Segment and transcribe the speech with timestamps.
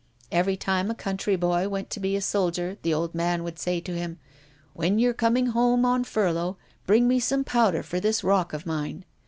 [0.31, 3.79] "Every time a country boy went to be a soldier, the old man would say
[3.81, 4.17] to him:
[4.73, 9.05] 'When you're coming home on furlough, bring me some powder for this rock of mine.'